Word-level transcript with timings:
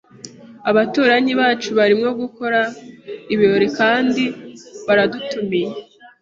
Abaturanyi 0.69 1.31
bacu 1.41 1.69
barimo 1.79 2.09
gukora 2.21 2.61
ibirori 3.33 3.67
kandi 3.79 4.23
baradutumiye. 4.87 5.71